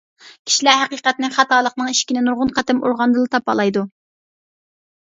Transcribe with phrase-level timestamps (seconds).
[0.49, 3.89] كىشىلەر ھەقىقەتنى خاتالىقنىڭ ئىشىكىنى نۇرغۇن قېتىم ئۇرغاندىلا تاپالايدۇ.